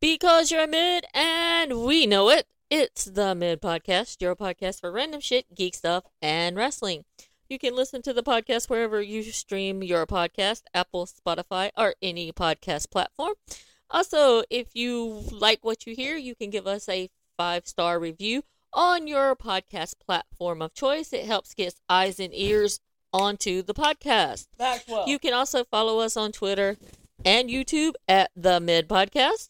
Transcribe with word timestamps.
Because 0.00 0.52
you're 0.52 0.62
a 0.62 0.68
mid 0.68 1.06
and 1.12 1.82
we 1.82 2.06
know 2.06 2.30
it. 2.30 2.46
It's 2.70 3.04
the 3.04 3.34
Mid 3.34 3.60
Podcast, 3.60 4.20
your 4.20 4.36
podcast 4.36 4.80
for 4.80 4.92
random 4.92 5.20
shit, 5.20 5.52
geek 5.56 5.74
stuff, 5.74 6.04
and 6.22 6.56
wrestling. 6.56 7.04
You 7.48 7.58
can 7.58 7.74
listen 7.74 8.02
to 8.02 8.12
the 8.12 8.22
podcast 8.22 8.70
wherever 8.70 9.02
you 9.02 9.24
stream 9.24 9.82
your 9.82 10.06
podcast, 10.06 10.62
Apple, 10.72 11.06
Spotify, 11.06 11.70
or 11.76 11.96
any 12.00 12.30
podcast 12.30 12.92
platform. 12.92 13.34
Also, 13.90 14.44
if 14.50 14.68
you 14.74 15.24
like 15.32 15.64
what 15.64 15.84
you 15.84 15.96
hear, 15.96 16.16
you 16.16 16.36
can 16.36 16.50
give 16.50 16.68
us 16.68 16.88
a 16.88 17.10
five 17.36 17.66
star 17.66 17.98
review 17.98 18.44
on 18.72 19.08
your 19.08 19.34
podcast 19.34 19.94
platform 19.98 20.62
of 20.62 20.74
choice. 20.74 21.12
It 21.12 21.24
helps 21.24 21.54
get 21.54 21.74
eyes 21.88 22.20
and 22.20 22.32
ears 22.32 22.78
onto 23.12 23.62
the 23.62 23.74
podcast. 23.74 24.46
Maxwell. 24.60 25.08
You 25.08 25.18
can 25.18 25.34
also 25.34 25.64
follow 25.64 25.98
us 25.98 26.16
on 26.16 26.30
Twitter 26.30 26.76
and 27.24 27.50
YouTube 27.50 27.94
at 28.06 28.30
the 28.36 28.60
Mid 28.60 28.88
Podcast. 28.88 29.48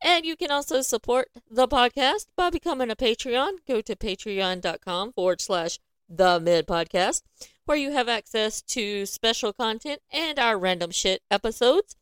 And 0.00 0.24
you 0.24 0.36
can 0.36 0.50
also 0.50 0.80
support 0.80 1.28
the 1.50 1.66
podcast 1.66 2.26
by 2.36 2.50
becoming 2.50 2.90
a 2.90 2.96
Patreon. 2.96 3.58
Go 3.66 3.80
to 3.80 3.96
patreon.com 3.96 5.12
forward 5.12 5.40
slash 5.40 5.78
the 6.08 6.40
mid 6.40 6.66
podcast, 6.66 7.22
where 7.64 7.76
you 7.76 7.92
have 7.92 8.08
access 8.08 8.62
to 8.62 9.06
special 9.06 9.52
content 9.52 10.00
and 10.12 10.38
our 10.38 10.58
random 10.58 10.90
shit 10.90 11.22
episodes. 11.30 11.96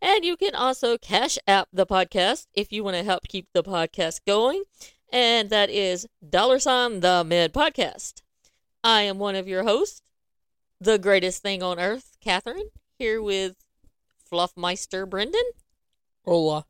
And 0.00 0.24
you 0.24 0.36
can 0.36 0.54
also 0.54 0.96
cash 0.96 1.38
app 1.46 1.68
the 1.72 1.86
podcast 1.86 2.46
if 2.54 2.72
you 2.72 2.82
want 2.82 2.96
to 2.96 3.02
help 3.02 3.24
keep 3.28 3.48
the 3.52 3.62
podcast 3.62 4.20
going. 4.26 4.62
And 5.12 5.50
that 5.50 5.68
is 5.68 6.06
dollar 6.26 6.58
sign 6.58 7.00
the 7.00 7.24
mid 7.24 7.52
podcast. 7.52 8.22
I 8.82 9.02
am 9.02 9.18
one 9.18 9.34
of 9.34 9.48
your 9.48 9.64
hosts, 9.64 10.02
the 10.80 10.98
greatest 10.98 11.42
thing 11.42 11.62
on 11.62 11.78
earth, 11.78 12.16
Catherine, 12.20 12.70
here 12.98 13.20
with 13.20 13.56
Fluffmeister 14.30 15.08
Brendan. 15.08 15.42
Hola. 16.24 16.64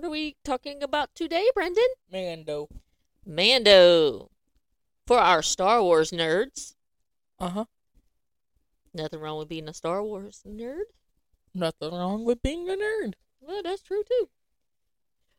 What 0.00 0.06
are 0.06 0.12
we 0.12 0.36
talking 0.44 0.82
about 0.82 1.14
today, 1.14 1.50
Brendan? 1.52 1.84
Mando. 2.10 2.70
Mando. 3.26 4.30
For 5.06 5.18
our 5.18 5.42
Star 5.42 5.82
Wars 5.82 6.10
nerds. 6.10 6.74
Uh 7.38 7.50
huh. 7.50 7.64
Nothing 8.94 9.20
wrong 9.20 9.36
with 9.36 9.50
being 9.50 9.68
a 9.68 9.74
Star 9.74 10.02
Wars 10.02 10.40
nerd. 10.48 10.84
Nothing 11.52 11.92
wrong 11.92 12.24
with 12.24 12.40
being 12.40 12.66
a 12.70 12.76
nerd. 12.76 13.12
Well, 13.42 13.60
that's 13.62 13.82
true 13.82 14.02
too. 14.02 14.30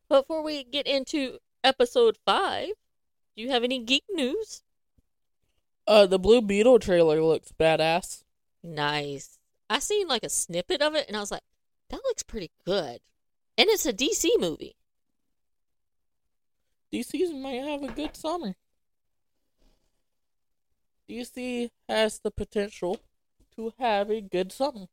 Before 0.07 0.43
we 0.43 0.63
get 0.63 0.85
into 0.85 1.39
episode 1.63 2.19
five, 2.23 2.73
do 3.35 3.41
you 3.41 3.49
have 3.49 3.63
any 3.63 3.79
geek 3.79 4.03
news? 4.11 4.61
Uh, 5.87 6.05
the 6.05 6.19
Blue 6.19 6.39
Beetle 6.39 6.77
trailer 6.77 7.23
looks 7.23 7.51
badass. 7.51 8.25
Nice. 8.61 9.39
I 9.71 9.79
seen 9.79 10.07
like 10.07 10.23
a 10.23 10.29
snippet 10.29 10.83
of 10.83 10.93
it 10.93 11.07
and 11.07 11.17
I 11.17 11.19
was 11.19 11.31
like, 11.31 11.41
that 11.89 12.01
looks 12.03 12.21
pretty 12.21 12.51
good. 12.63 12.99
And 13.61 13.69
it's 13.69 13.85
a 13.85 13.93
DC 13.93 14.27
movie. 14.39 14.75
DC 16.91 17.39
might 17.39 17.61
have 17.61 17.83
a 17.83 17.93
good 17.93 18.17
summer. 18.17 18.55
DC 21.07 21.69
has 21.87 22.19
the 22.23 22.31
potential 22.31 22.97
to 23.55 23.71
have 23.77 24.09
a 24.09 24.19
good 24.19 24.51
summer. 24.51 24.87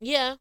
Yeah. 0.00 0.36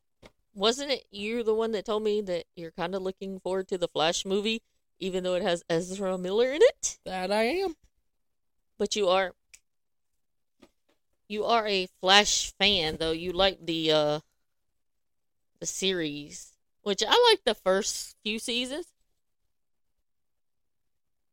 Wasn't 0.56 0.92
it 0.92 1.04
you 1.12 1.44
the 1.44 1.54
one 1.54 1.74
that 1.74 1.84
told 1.84 2.04
me 2.04 2.22
that 2.22 2.46
you're 2.56 2.72
kind 2.72 2.96
of 2.96 3.02
looking 3.02 3.42
forward 3.42 3.68
to 3.68 3.78
the 3.78 3.90
Flash 3.90 4.26
movie, 4.26 4.62
even 4.98 5.26
though 5.26 5.36
it 5.36 5.44
has 5.44 5.62
Ezra 5.70 6.18
Miller 6.18 6.54
in 6.54 6.62
it? 6.62 7.00
That 7.04 7.34
I 7.34 7.44
am. 7.44 7.76
But 8.78 8.96
you 8.96 9.10
are 9.10 9.34
you 11.28 11.44
are 11.44 11.68
a 11.68 11.90
Flash 12.00 12.54
fan, 12.54 12.96
though. 12.98 13.12
You 13.12 13.34
like 13.34 13.66
the 13.66 13.92
uh 13.92 14.20
the 15.60 15.66
series, 15.66 16.54
which 16.82 17.04
I 17.08 17.30
like 17.32 17.44
the 17.46 17.56
first 17.56 18.16
few 18.24 18.40
seasons 18.40 18.88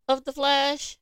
of 0.08 0.24
the 0.24 0.32
Flash. 0.32 0.98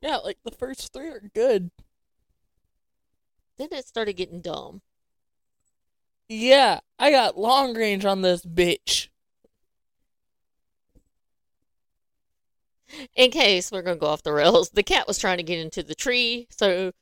Yeah, 0.00 0.16
like 0.16 0.38
the 0.44 0.50
first 0.50 0.92
three 0.92 1.08
are 1.08 1.30
good. 1.34 1.70
Then 3.58 3.68
it 3.72 3.86
started 3.86 4.12
getting 4.14 4.40
dumb. 4.40 4.82
Yeah, 6.28 6.80
I 6.98 7.10
got 7.10 7.38
long 7.38 7.74
range 7.74 8.04
on 8.04 8.22
this 8.22 8.44
bitch. 8.44 9.08
In 13.14 13.30
case 13.30 13.72
we're 13.72 13.82
gonna 13.82 13.96
go 13.96 14.06
off 14.06 14.22
the 14.22 14.32
rails, 14.32 14.70
the 14.70 14.82
cat 14.82 15.08
was 15.08 15.18
trying 15.18 15.38
to 15.38 15.42
get 15.42 15.58
into 15.58 15.82
the 15.82 15.94
tree, 15.94 16.46
so 16.50 16.92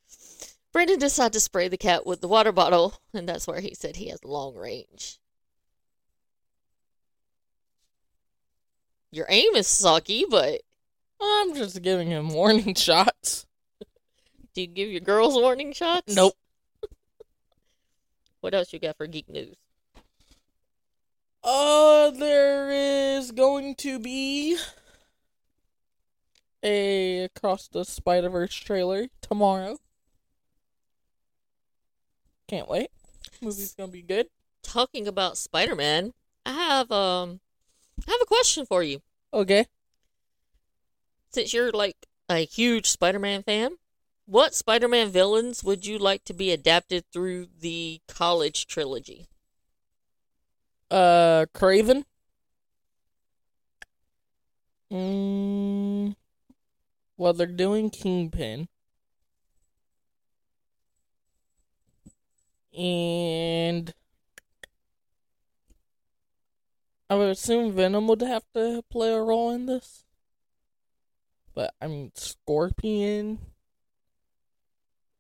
Brendan 0.74 0.98
decided 0.98 1.34
to 1.34 1.40
spray 1.40 1.68
the 1.68 1.78
cat 1.78 2.04
with 2.04 2.20
the 2.20 2.26
water 2.26 2.50
bottle, 2.50 2.94
and 3.14 3.28
that's 3.28 3.46
where 3.46 3.60
he 3.60 3.74
said 3.74 3.94
he 3.94 4.08
has 4.08 4.24
long 4.24 4.56
range. 4.56 5.20
Your 9.12 9.26
aim 9.28 9.54
is 9.54 9.68
sucky, 9.68 10.24
but 10.28 10.62
I'm 11.22 11.54
just 11.54 11.80
giving 11.80 12.08
him 12.08 12.30
warning 12.30 12.74
shots. 12.74 13.46
do 14.52 14.62
you 14.62 14.66
give 14.66 14.90
your 14.90 15.00
girls 15.00 15.36
warning 15.36 15.72
shots? 15.72 16.14
Nope. 16.14 16.34
What 18.40 18.52
else 18.52 18.72
you 18.72 18.80
got 18.80 18.96
for 18.98 19.06
geek 19.06 19.28
news? 19.28 19.56
Uh, 21.42 22.10
there 22.10 22.70
is 22.70 23.30
going 23.30 23.76
to 23.76 23.98
be 24.00 24.58
a 26.64 27.24
Across 27.24 27.68
the 27.68 27.84
Spider 27.84 28.28
Verse 28.28 28.54
trailer 28.54 29.06
tomorrow. 29.22 29.78
Can't 32.48 32.68
wait. 32.68 32.88
Movie's 33.40 33.74
gonna 33.74 33.90
be 33.90 34.02
good. 34.02 34.28
Talking 34.62 35.06
about 35.06 35.38
Spider 35.38 35.74
Man, 35.74 36.12
I 36.44 36.52
have 36.52 36.90
um 36.90 37.40
I 38.06 38.10
have 38.10 38.20
a 38.22 38.26
question 38.26 38.66
for 38.66 38.82
you. 38.82 39.00
Okay. 39.32 39.66
Since 41.32 41.52
you're 41.52 41.72
like 41.72 41.96
a 42.28 42.38
huge 42.44 42.90
Spider 42.90 43.18
Man 43.18 43.42
fan, 43.42 43.76
what 44.26 44.54
Spider 44.54 44.88
Man 44.88 45.10
villains 45.10 45.64
would 45.64 45.86
you 45.86 45.98
like 45.98 46.24
to 46.24 46.34
be 46.34 46.50
adapted 46.50 47.04
through 47.12 47.48
the 47.60 48.00
college 48.08 48.66
trilogy? 48.66 49.26
Uh, 50.90 51.46
Kraven. 51.54 52.04
Mm, 54.92 56.14
well, 57.16 57.32
they're 57.32 57.46
doing 57.46 57.90
Kingpin. 57.90 58.68
And 62.76 63.94
I 67.08 67.14
would 67.14 67.28
assume 67.28 67.72
Venom 67.72 68.08
would 68.08 68.22
have 68.22 68.44
to 68.54 68.82
play 68.90 69.12
a 69.12 69.20
role 69.20 69.50
in 69.50 69.66
this. 69.66 70.04
But 71.54 71.74
I 71.80 71.86
mean, 71.86 72.10
Scorpion. 72.14 73.38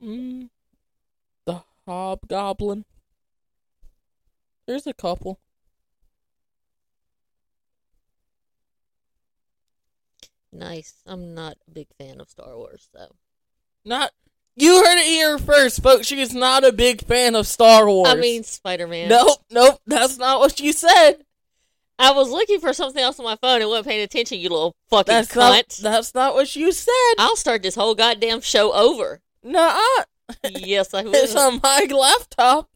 Mm, 0.02 0.50
the 1.44 1.62
Hobgoblin. 1.86 2.84
There's 4.66 4.86
a 4.86 4.92
couple. 4.92 5.38
Nice. 10.52 11.02
I'm 11.06 11.34
not 11.34 11.58
a 11.66 11.70
big 11.70 11.88
fan 11.98 12.20
of 12.20 12.28
Star 12.30 12.56
Wars, 12.56 12.88
though. 12.92 13.16
Not 13.84 14.12
you 14.56 14.84
heard 14.84 14.98
it 14.98 15.06
here 15.06 15.38
first, 15.38 15.82
folks. 15.82 16.06
She 16.06 16.20
is 16.20 16.34
not 16.34 16.64
a 16.64 16.72
big 16.72 17.02
fan 17.04 17.34
of 17.34 17.46
Star 17.46 17.86
Wars. 17.88 18.08
I 18.10 18.14
mean, 18.14 18.42
Spider 18.44 18.86
Man. 18.86 19.08
nope, 19.08 19.38
nope. 19.50 19.80
That's 19.86 20.18
not 20.18 20.40
what 20.40 20.60
you 20.60 20.72
said. 20.72 21.24
I 21.98 22.10
was 22.12 22.28
looking 22.30 22.58
for 22.60 22.72
something 22.72 23.02
else 23.02 23.18
on 23.20 23.24
my 23.24 23.36
phone 23.36 23.60
and 23.60 23.70
wasn't 23.70 23.86
paying 23.86 24.02
attention, 24.02 24.40
you 24.40 24.48
little 24.48 24.74
fucking 24.90 25.12
That's 25.12 25.30
cunt. 25.30 25.36
not. 25.38 25.68
That's 25.82 26.14
not 26.14 26.34
what 26.34 26.54
you 26.56 26.72
said. 26.72 27.14
I'll 27.18 27.36
start 27.36 27.62
this 27.62 27.76
whole 27.76 27.94
goddamn 27.94 28.40
show 28.40 28.72
over. 28.72 29.20
Nuh-uh. 29.44 30.04
yes, 30.50 30.92
I 30.92 31.02
will. 31.04 31.14
It's 31.14 31.36
on 31.36 31.60
my 31.62 31.86
laptop. 31.90 32.68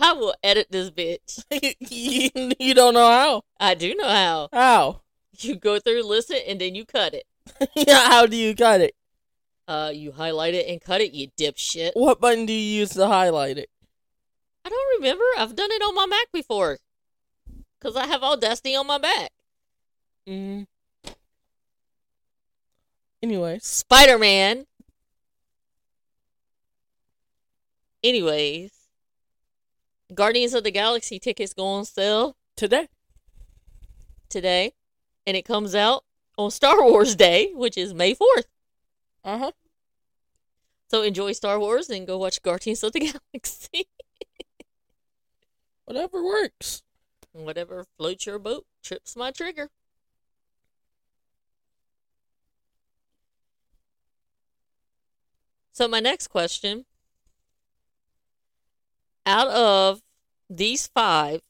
I 0.00 0.12
will 0.14 0.34
edit 0.42 0.68
this 0.70 0.90
bitch. 0.90 1.44
you, 1.80 2.52
you 2.58 2.74
don't 2.74 2.94
know 2.94 3.06
how. 3.06 3.42
I 3.60 3.74
do 3.74 3.94
know 3.94 4.08
how. 4.08 4.48
How? 4.52 5.02
You 5.38 5.56
go 5.56 5.78
through, 5.78 6.02
listen, 6.02 6.38
and 6.48 6.60
then 6.60 6.74
you 6.74 6.84
cut 6.84 7.14
it. 7.14 7.24
yeah. 7.76 8.08
How 8.08 8.26
do 8.26 8.36
you 8.36 8.54
cut 8.56 8.80
it? 8.80 8.94
Uh, 9.68 9.90
you 9.94 10.12
highlight 10.12 10.54
it 10.54 10.66
and 10.68 10.80
cut 10.80 11.00
it, 11.00 11.12
you 11.12 11.28
dipshit. 11.38 11.92
What 11.94 12.20
button 12.20 12.46
do 12.46 12.52
you 12.52 12.80
use 12.80 12.90
to 12.90 13.06
highlight 13.06 13.58
it? 13.58 13.70
I 14.64 14.68
don't 14.68 15.00
remember. 15.00 15.24
I've 15.38 15.56
done 15.56 15.70
it 15.70 15.82
on 15.82 15.94
my 15.94 16.06
Mac 16.06 16.30
before. 16.32 16.78
Because 17.78 17.96
I 17.96 18.06
have 18.06 18.22
Audacity 18.22 18.76
on 18.76 18.86
my 18.86 18.98
Mac. 18.98 19.30
Mm. 20.26 20.66
Anyway. 23.22 23.58
Spider 23.62 24.18
Man. 24.18 24.66
Anyways, 28.04 28.72
Guardians 30.12 30.54
of 30.54 30.64
the 30.64 30.72
Galaxy 30.72 31.20
tickets 31.20 31.54
go 31.54 31.64
on 31.64 31.84
sale 31.84 32.36
today. 32.56 32.88
today, 34.28 34.72
and 35.24 35.36
it 35.36 35.44
comes 35.44 35.74
out 35.74 36.02
on 36.36 36.50
Star 36.50 36.82
Wars 36.82 37.14
Day, 37.14 37.52
which 37.54 37.78
is 37.78 37.94
May 37.94 38.14
4th. 38.14 38.46
Uh 39.24 39.38
huh. 39.38 39.52
So 40.88 41.02
enjoy 41.02 41.32
Star 41.32 41.58
Wars 41.58 41.88
and 41.88 42.06
go 42.06 42.18
watch 42.18 42.42
Guardians 42.42 42.82
of 42.82 42.92
the 42.92 43.00
Galaxy. 43.32 43.88
Whatever 45.84 46.24
works. 46.24 46.82
Whatever 47.32 47.86
floats 47.96 48.26
your 48.26 48.38
boat, 48.38 48.66
trips 48.82 49.16
my 49.16 49.30
trigger. 49.30 49.70
So 55.72 55.88
my 55.88 56.00
next 56.00 56.28
question 56.28 56.84
out 59.24 59.48
of 59.48 60.02
these 60.50 60.86
five, 60.88 61.40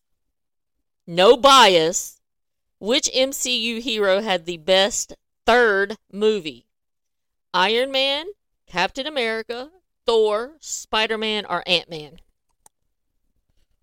no 1.06 1.36
bias, 1.36 2.20
which 2.78 3.10
MCU 3.12 3.80
hero 3.80 4.20
had 4.20 4.44
the 4.44 4.58
best 4.58 5.14
third 5.44 5.96
movie? 6.12 6.66
Iron 7.54 7.90
Man, 7.90 8.26
Captain 8.66 9.06
America, 9.06 9.70
Thor, 10.06 10.56
Spider 10.60 11.18
Man, 11.18 11.44
or 11.44 11.62
Ant 11.66 11.90
Man? 11.90 12.18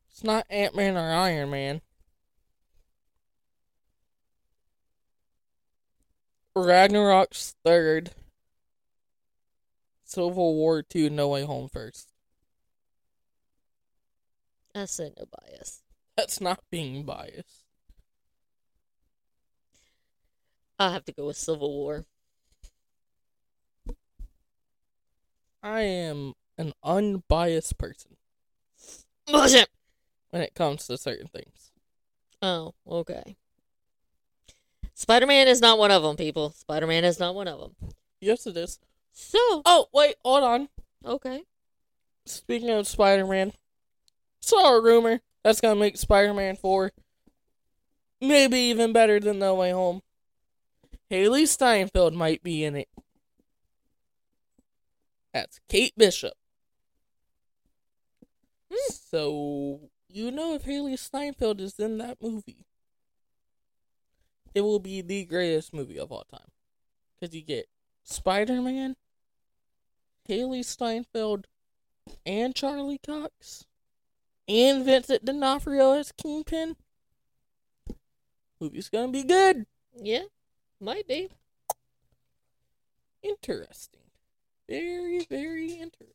It's 0.09 0.23
not 0.23 0.47
Ant 0.49 0.75
Man 0.75 0.97
or 0.97 1.11
Iron 1.13 1.51
Man. 1.51 1.81
Ragnarok's 6.55 7.55
third. 7.63 8.11
Civil 10.03 10.55
War 10.55 10.81
2, 10.81 11.09
No 11.11 11.27
Way 11.29 11.45
Home 11.45 11.69
first. 11.69 12.09
I 14.73 14.85
said 14.85 15.13
no 15.17 15.25
bias. 15.25 15.83
That's 16.17 16.41
not 16.41 16.59
being 16.71 17.03
biased. 17.03 17.65
I'll 20.79 20.91
have 20.91 21.05
to 21.05 21.11
go 21.11 21.27
with 21.27 21.37
Civil 21.37 21.71
War. 21.71 22.05
I 25.61 25.81
am 25.81 26.33
an 26.57 26.73
unbiased 26.83 27.77
person 27.77 28.17
Bullshit. 29.27 29.69
when 30.29 30.41
it 30.41 30.53
comes 30.55 30.87
to 30.87 30.97
certain 30.97 31.27
things. 31.27 31.71
Oh, 32.41 32.73
okay. 32.87 33.35
Spider 34.93 35.27
Man 35.27 35.47
is 35.47 35.61
not 35.61 35.77
one 35.79 35.91
of 35.91 36.03
them, 36.03 36.15
people. 36.15 36.51
Spider 36.51 36.87
Man 36.87 37.03
is 37.03 37.19
not 37.19 37.35
one 37.35 37.47
of 37.47 37.59
them. 37.59 37.75
Yes, 38.21 38.45
it 38.47 38.57
is. 38.57 38.79
So, 39.11 39.37
Oh, 39.65 39.87
wait, 39.93 40.15
hold 40.23 40.43
on. 40.43 40.69
okay. 41.05 41.43
Speaking 42.25 42.69
of 42.69 42.87
Spider 42.87 43.25
Man, 43.25 43.53
saw 44.41 44.75
a 44.77 44.81
rumor 44.81 45.21
that's 45.43 45.61
gonna 45.61 45.79
make 45.79 45.97
Spider 45.97 46.33
Man 46.33 46.55
4 46.55 46.91
maybe 48.21 48.57
even 48.59 48.91
better 48.93 49.19
than 49.19 49.39
No 49.39 49.55
Way 49.55 49.71
Home. 49.71 50.01
Hailee 51.09 51.47
Steinfeld 51.47 52.13
might 52.13 52.43
be 52.43 52.63
in 52.63 52.75
it. 52.75 52.89
That's 55.33 55.59
Kate 55.69 55.93
Bishop. 55.97 56.33
Hmm. 58.71 58.91
So, 58.91 59.89
you 60.07 60.31
know, 60.31 60.53
if 60.55 60.65
Hailee 60.65 60.97
Steinfeld 60.97 61.61
is 61.61 61.79
in 61.79 61.97
that 61.99 62.17
movie, 62.21 62.65
it 64.53 64.61
will 64.61 64.79
be 64.79 65.01
the 65.01 65.25
greatest 65.25 65.73
movie 65.73 65.99
of 65.99 66.11
all 66.11 66.25
time. 66.31 66.51
Because 67.19 67.35
you 67.35 67.41
get 67.41 67.67
Spider 68.03 68.61
Man, 68.61 68.95
Hailee 70.27 70.65
Steinfeld, 70.65 71.47
and 72.25 72.55
Charlie 72.55 72.99
Cox, 73.05 73.65
and 74.47 74.83
Vincent 74.83 75.25
D'Onofrio 75.25 75.93
as 75.93 76.11
Kingpin. 76.11 76.75
Movie's 78.59 78.89
gonna 78.89 79.11
be 79.11 79.23
good. 79.23 79.65
Yeah, 79.95 80.23
might 80.79 81.07
be. 81.07 81.29
Interesting. 83.21 83.98
Very, 84.69 85.25
very 85.27 85.71
interesting. 85.71 86.13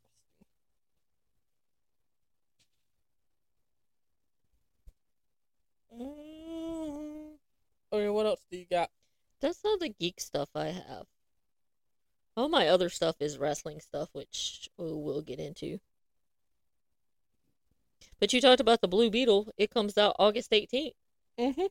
Mm. 5.92 7.32
Okay, 7.92 8.08
what 8.08 8.26
else 8.26 8.40
do 8.50 8.58
you 8.58 8.66
got? 8.70 8.90
That's 9.40 9.58
all 9.64 9.76
the 9.78 9.88
geek 9.88 10.20
stuff 10.20 10.50
I 10.54 10.66
have. 10.66 11.06
All 12.36 12.48
my 12.48 12.68
other 12.68 12.88
stuff 12.88 13.16
is 13.18 13.38
wrestling 13.38 13.80
stuff, 13.80 14.08
which 14.12 14.68
we'll 14.78 15.02
we'll 15.02 15.22
get 15.22 15.40
into. 15.40 15.80
But 18.20 18.32
you 18.32 18.40
talked 18.40 18.60
about 18.60 18.80
the 18.80 18.88
Blue 18.88 19.10
Beetle. 19.10 19.48
It 19.58 19.70
comes 19.70 19.98
out 19.98 20.16
August 20.18 20.52
18th. 20.52 20.92
Mm-hmm. 21.38 21.66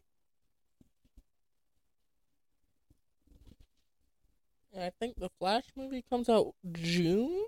And 4.74 4.84
I 4.84 4.92
think 5.00 5.18
the 5.20 5.30
Flash 5.40 5.66
movie 5.76 6.04
comes 6.10 6.28
out 6.30 6.54
June. 6.72 7.46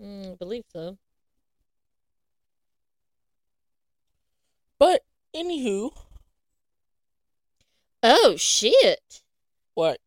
Mm, 0.00 0.32
I 0.32 0.34
believe 0.36 0.64
so. 0.72 0.96
But 4.78 5.04
anywho, 5.34 5.90
Oh, 8.02 8.36
shit. 8.36 9.22
what? 9.74 10.00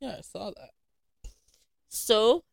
Yeah, 0.00 0.16
I 0.18 0.20
saw 0.20 0.50
that. 0.56 0.70
So, 1.88 2.44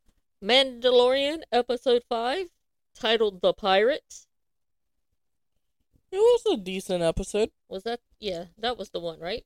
Mandalorian 0.43 1.41
Episode 1.51 2.03
5, 2.09 2.47
titled 2.95 3.41
The 3.41 3.53
Pirate. 3.53 4.25
It 6.11 6.17
was 6.17 6.41
a 6.51 6.57
decent 6.57 7.03
episode. 7.03 7.51
Was 7.69 7.83
that? 7.83 7.99
Yeah, 8.19 8.45
that 8.57 8.77
was 8.77 8.89
the 8.89 8.99
one, 8.99 9.19
right? 9.19 9.45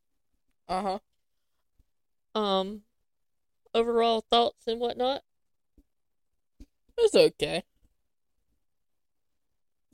Uh 0.69 0.81
huh. 0.81 1.00
Um, 2.35 2.81
overall 3.74 4.25
thoughts 4.30 4.68
and 4.68 4.80
whatnot. 4.80 5.21
It's 6.97 7.15
okay. 7.15 7.63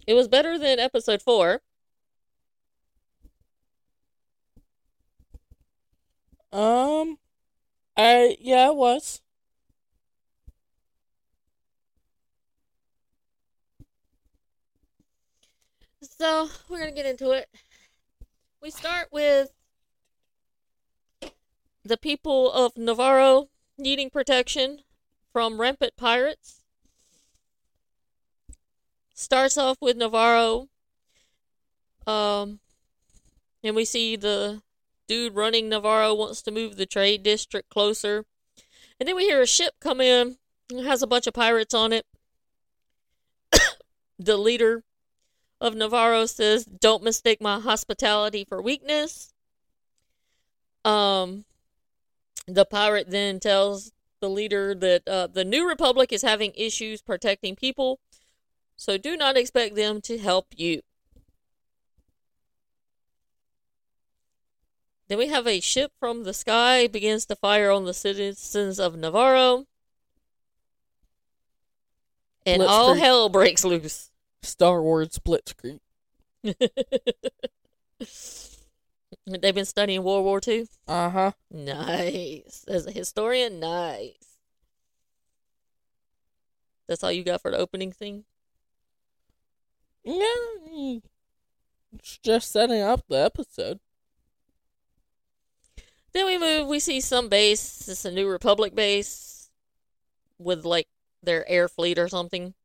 It 0.07 0.13
was 0.13 0.27
better 0.27 0.57
than 0.57 0.79
Episode 0.79 1.21
4. 1.21 1.61
Um, 6.51 7.17
I 7.95 8.37
yeah, 8.39 8.69
it 8.69 8.75
was. 8.75 9.21
So, 16.01 16.49
we're 16.67 16.79
going 16.79 16.89
to 16.89 16.95
get 16.95 17.05
into 17.05 17.31
it. 17.31 17.47
We 18.61 18.71
start 18.71 19.09
with 19.11 19.51
the 21.83 21.97
people 21.97 22.51
of 22.51 22.73
Nevarro 22.75 23.47
needing 23.77 24.09
protection 24.09 24.81
from 25.31 25.59
rampant 25.59 25.95
pirates. 25.95 26.63
Starts 29.13 29.57
off 29.57 29.77
with 29.81 29.97
Nevarro. 29.97 30.67
Um, 32.07 32.59
and 33.63 33.75
we 33.75 33.85
see 33.85 34.15
the 34.15 34.61
dude 35.07 35.35
running 35.35 35.69
Nevarro 35.69 36.17
wants 36.17 36.41
to 36.43 36.51
move 36.51 36.77
the 36.77 36.85
trade 36.85 37.23
district 37.23 37.69
closer. 37.69 38.25
And 38.99 39.07
then 39.07 39.15
we 39.15 39.23
hear 39.23 39.41
a 39.41 39.47
ship 39.47 39.75
come 39.79 40.01
in. 40.01 40.37
It 40.71 40.85
has 40.85 41.01
a 41.01 41.07
bunch 41.07 41.27
of 41.27 41.33
pirates 41.33 41.73
on 41.73 41.93
it. 41.93 42.05
the 44.19 44.37
leader 44.37 44.83
of 45.59 45.73
Nevarro 45.73 46.27
says, 46.27 46.65
"Don't 46.65 47.03
mistake 47.03 47.41
my 47.41 47.59
hospitality 47.59 48.45
for 48.45 48.61
weakness." 48.61 49.33
Um, 50.85 51.45
the 52.55 52.65
pirate 52.65 53.09
then 53.09 53.39
tells 53.39 53.91
the 54.19 54.29
leader 54.29 54.75
that 54.75 55.07
uh, 55.07 55.27
the 55.27 55.45
New 55.45 55.67
Republic 55.67 56.11
is 56.11 56.21
having 56.21 56.51
issues 56.55 57.01
protecting 57.01 57.55
people, 57.55 57.99
so 58.75 58.97
do 58.97 59.15
not 59.15 59.37
expect 59.37 59.75
them 59.75 60.01
to 60.01 60.17
help 60.17 60.47
you. 60.55 60.81
Then 65.07 65.17
we 65.17 65.27
have 65.27 65.47
a 65.47 65.59
ship 65.59 65.91
from 65.99 66.23
the 66.23 66.33
sky 66.33 66.87
begins 66.87 67.25
to 67.25 67.35
fire 67.35 67.71
on 67.71 67.85
the 67.85 67.93
citizens 67.93 68.79
of 68.79 68.93
Nevarro, 68.93 69.65
and 72.45 72.61
all 72.61 72.95
Blitzkrieg. 72.95 72.99
hell 72.99 73.29
breaks 73.29 73.65
loose. 73.65 74.11
Star 74.41 74.81
Wars 74.81 75.19
Blitzkrieg. 75.19 75.79
They've 79.29 79.53
been 79.53 79.65
studying 79.65 80.03
World 80.03 80.25
War 80.25 80.41
II. 80.45 80.67
Uh 80.87 81.09
huh. 81.09 81.31
Nice. 81.51 82.65
As 82.67 82.87
a 82.87 82.91
historian, 82.91 83.59
nice. 83.59 84.37
That's 86.87 87.03
all 87.03 87.11
you 87.11 87.23
got 87.23 87.41
for 87.41 87.51
the 87.51 87.57
opening 87.57 87.93
scene? 87.93 88.23
Yeah, 90.03 90.97
it's 91.93 92.17
just 92.17 92.51
setting 92.51 92.81
up 92.81 93.03
the 93.07 93.17
episode. 93.17 93.79
Then 96.13 96.25
we 96.25 96.39
move, 96.39 96.67
we 96.67 96.79
see 96.79 96.99
some 96.99 97.29
base. 97.29 97.87
It's 97.87 98.05
a 98.05 98.11
New 98.11 98.27
Republic 98.27 98.73
base 98.73 99.51
with 100.39 100.65
like 100.65 100.87
their 101.21 101.47
air 101.47 101.67
fleet 101.67 101.99
or 101.99 102.07
something. 102.07 102.55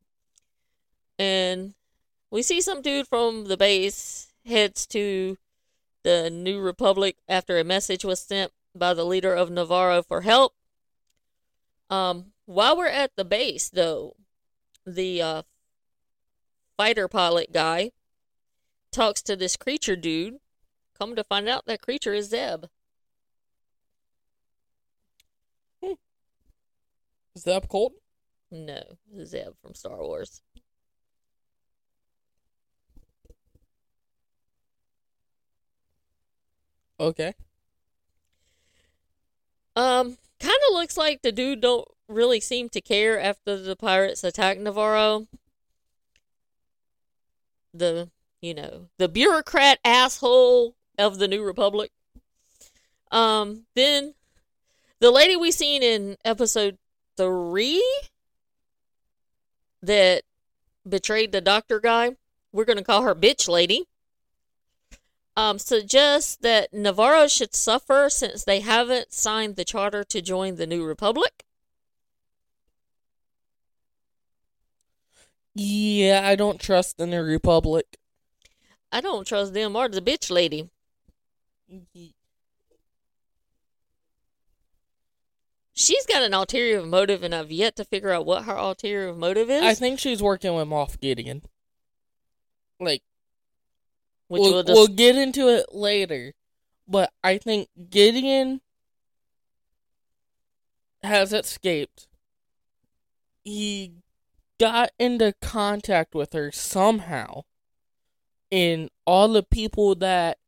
And 1.19 1.75
we 2.31 2.43
see 2.43 2.61
some 2.63 2.81
dude 2.81 3.07
from 3.07 3.45
the 3.45 3.57
base 3.57 4.33
heads 4.47 4.87
to 4.89 5.37
the 6.05 6.31
New 6.31 6.61
Republic 6.61 7.17
after 7.29 7.59
a 7.59 7.65
message 7.65 8.05
was 8.05 8.21
sent 8.21 8.53
by 8.75 8.95
the 8.95 9.05
leader 9.05 9.35
of 9.35 9.51
Nevarro 9.51 10.07
for 10.07 10.21
help. 10.21 10.55
Um, 11.91 12.33
while 12.47 12.77
we're 12.77 12.87
at 12.87 13.17
the 13.17 13.25
base, 13.25 13.69
though, 13.69 14.15
the 14.87 15.21
uh, 15.21 15.43
fighter 16.77 17.09
pilot 17.09 17.53
guy 17.53 17.93
talks 18.93 19.23
to 19.23 19.35
this 19.35 19.57
creature 19.57 19.97
dude. 19.97 20.39
Come 20.99 21.17
to 21.17 21.25
find 21.25 21.49
out 21.49 21.67
that 21.67 21.83
creature 21.83 22.15
is 22.15 22.29
Zeb. 22.29 22.67
Zeb 27.37 27.69
Colter? 27.69 27.97
No, 28.51 28.83
Zeb 29.25 29.55
from 29.61 29.75
Star 29.75 29.99
Wars. 29.99 30.41
Okay. 36.99 37.35
Um, 39.77 40.19
kind 40.39 40.59
of 40.69 40.75
looks 40.75 40.97
like 40.97 41.23
the 41.23 41.33
dude 41.33 41.61
don't 41.61 41.89
really 42.09 42.41
seem 42.41 42.69
to 42.71 42.81
care 42.81 43.21
after 43.21 43.61
the 43.61 43.77
pirates 43.77 44.23
attack 44.23 44.59
Nevarro. 44.59 45.27
The, 47.73 48.11
you 48.41 48.55
know, 48.55 48.89
the 48.99 49.09
bureaucrat 49.09 49.81
asshole 49.85 50.77
of 50.97 51.19
the 51.19 51.27
New 51.27 51.43
Republic. 51.43 51.91
Um, 53.11 53.65
then 53.75 54.15
the 55.01 55.11
lady 55.11 55.35
we 55.35 55.51
seen 55.51 55.83
in 55.83 56.17
episode 56.25 56.79
three 57.17 57.85
that 59.83 60.23
betrayed 60.89 61.33
the 61.33 61.41
doctor 61.41 61.81
guy, 61.81 62.17
we're 62.53 62.65
gonna 62.65 62.85
call 62.85 63.03
her 63.03 63.15
bitch 63.15 63.49
lady 63.49 63.87
um, 65.37 65.59
suggests 65.59 66.37
that 66.37 66.73
Nevarro 66.73 67.31
should 67.31 67.55
suffer 67.55 68.09
since 68.09 68.45
they 68.45 68.61
haven't 68.61 69.13
signed 69.13 69.57
the 69.57 69.65
charter 69.65 70.05
to 70.05 70.23
join 70.23 70.57
the 70.57 70.67
New 70.67 70.85
Republic. 70.85 71.45
Yeah, 75.55 76.23
I 76.25 76.35
don't 76.35 76.61
trust 76.61 76.99
the 76.99 77.07
New 77.07 77.23
Republic. 77.23 77.99
I 78.91 79.01
don't 79.01 79.27
trust 79.27 79.55
them 79.55 79.77
or 79.77 79.89
the 79.89 80.01
bitch 80.01 80.31
lady. 80.31 80.71
She's 85.73 86.07
got 86.07 86.23
an 86.23 86.35
ulterior 86.35 86.83
motive, 86.83 87.25
and 87.25 87.35
I've 87.35 87.51
yet 87.51 87.75
to 87.77 87.85
figure 87.85 88.11
out 88.11 88.27
what 88.27 88.45
her 88.45 88.55
ulterior 88.55 89.13
motive 89.13 89.51
is. 89.51 89.63
I 89.63 89.75
think 89.75 89.99
she's 89.99 90.23
working 90.23 90.55
with 90.55 90.69
Moff 90.69 91.01
Gideon. 91.01 91.43
Like, 92.79 93.03
which 94.35 94.41
we'll, 94.41 94.53
we'll, 94.55 94.63
dis- 94.65 94.75
we'll 94.75 94.89
get 94.89 95.15
into 95.15 95.49
it 95.49 95.73
later, 95.73 96.35
but 96.89 97.13
I 97.23 97.39
think 97.39 97.69
Gideon 97.89 98.63
has 101.05 101.33
escaped. 101.33 102.09
He 103.45 103.93
got 104.59 104.91
into 104.99 105.35
contact 105.41 106.17
with 106.17 106.33
her 106.33 106.51
somehow, 106.51 107.43
and 108.51 108.91
all 109.07 109.29
the 109.29 109.45
people 109.45 109.95
that 109.95 110.39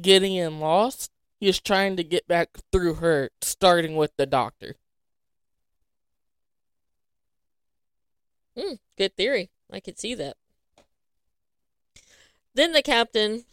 Gideon 0.00 0.58
lost, 0.58 1.12
he's 1.38 1.60
trying 1.60 1.96
to 1.96 2.02
get 2.02 2.26
back 2.26 2.48
through 2.72 2.94
her, 2.94 3.30
starting 3.40 3.94
with 3.94 4.16
the 4.16 4.26
doctor. 4.26 4.74
Hmm, 8.58 8.74
good 8.98 9.16
theory. 9.16 9.50
I 9.70 9.78
could 9.78 10.00
see 10.00 10.16
that. 10.16 10.36
Then 12.54 12.72
the 12.72 12.82
captain 12.82 13.44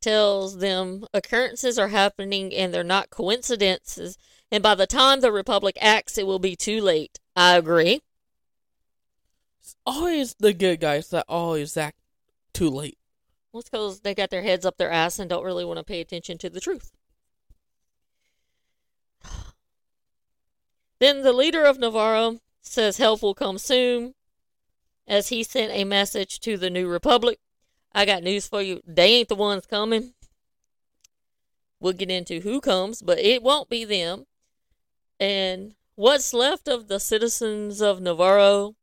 tells 0.00 0.58
them 0.58 1.04
occurrences 1.12 1.78
are 1.78 1.88
happening 1.88 2.54
and 2.54 2.72
they're 2.72 2.84
not 2.84 3.10
coincidences, 3.10 4.16
and 4.50 4.62
by 4.62 4.74
the 4.74 4.86
time 4.86 5.20
the 5.20 5.32
Republic 5.32 5.76
acts, 5.80 6.16
it 6.16 6.26
will 6.26 6.38
be 6.38 6.56
too 6.56 6.80
late. 6.80 7.18
I 7.34 7.56
agree. 7.56 8.02
It's 9.60 9.76
always 9.84 10.34
the 10.38 10.54
good 10.54 10.80
guys 10.80 11.10
that 11.10 11.24
always 11.28 11.76
act 11.76 11.98
too 12.52 12.70
late. 12.70 12.98
Well, 13.52 13.60
it's 13.60 13.68
because 13.68 14.00
they 14.00 14.14
got 14.14 14.30
their 14.30 14.42
heads 14.42 14.64
up 14.64 14.76
their 14.76 14.90
ass 14.90 15.18
and 15.18 15.28
don't 15.28 15.44
really 15.44 15.64
want 15.64 15.78
to 15.78 15.84
pay 15.84 16.00
attention 16.00 16.38
to 16.38 16.48
the 16.48 16.60
truth. 16.60 16.92
Then 20.98 21.22
the 21.22 21.32
leader 21.32 21.64
of 21.64 21.76
Nevarro 21.78 22.40
says 22.62 22.96
help 22.96 23.22
will 23.22 23.34
come 23.34 23.58
soon, 23.58 24.14
as 25.06 25.28
he 25.28 25.42
sent 25.42 25.72
a 25.72 25.84
message 25.84 26.40
to 26.40 26.56
the 26.56 26.70
New 26.70 26.88
Republic. 26.88 27.38
I 27.92 28.04
got 28.04 28.22
news 28.22 28.46
for 28.46 28.62
you. 28.62 28.82
They 28.86 29.14
ain't 29.14 29.28
the 29.28 29.34
ones 29.34 29.66
coming. 29.66 30.12
We'll 31.80 31.92
get 31.92 32.10
into 32.10 32.40
who 32.40 32.60
comes, 32.60 33.02
but 33.02 33.18
it 33.18 33.42
won't 33.42 33.68
be 33.68 33.84
them. 33.84 34.26
And 35.20 35.74
what's 35.94 36.34
left 36.34 36.68
of 36.68 36.88
the 36.88 37.00
citizens 37.00 37.80
of 37.80 38.00
Nevarro, 38.00 38.74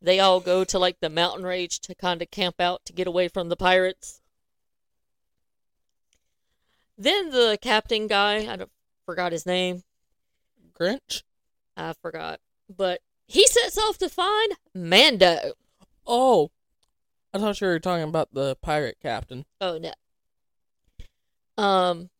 they 0.00 0.20
all 0.20 0.40
go 0.40 0.64
to 0.64 0.78
like 0.78 1.00
the 1.00 1.10
mountain 1.10 1.44
range 1.44 1.80
to 1.80 1.94
kind 1.94 2.22
of 2.22 2.30
camp 2.30 2.60
out 2.60 2.84
to 2.86 2.92
get 2.92 3.06
away 3.06 3.28
from 3.28 3.48
the 3.48 3.56
pirates. 3.56 4.20
Then 6.96 7.30
the 7.30 7.58
captain 7.60 8.06
guy, 8.06 8.50
I 8.50 8.56
don't, 8.56 8.70
forgot 9.04 9.32
his 9.32 9.44
name. 9.44 9.82
Grinch? 10.78 11.22
I 11.76 11.94
forgot. 12.00 12.40
But 12.74 13.00
he 13.26 13.46
sets 13.46 13.76
off 13.76 13.98
to 13.98 14.08
find 14.08 14.52
Mando. 14.74 15.54
Oh, 16.06 16.51
I 17.34 17.38
thought 17.38 17.60
you 17.60 17.66
were 17.66 17.80
talking 17.80 18.04
about 18.04 18.32
the 18.32 18.56
pirate 18.56 18.98
captain. 19.00 19.44
Oh 19.60 19.78
no. 19.78 19.92
Um. 21.62 22.10